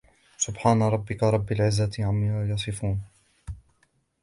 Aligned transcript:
سبحان 0.37 0.81
ربك 0.83 1.23
رب 1.23 1.51
العزة 1.51 1.91
عما 1.99 2.45
يصفون 2.49 3.01